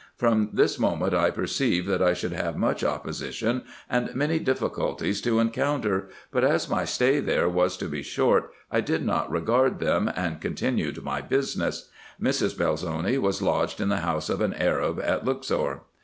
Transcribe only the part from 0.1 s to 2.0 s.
From this moment I perceived,